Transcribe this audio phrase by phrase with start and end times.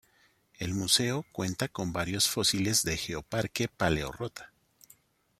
[0.57, 4.51] El museo cuenta con varios fósiles de Geoparque Paleorrota.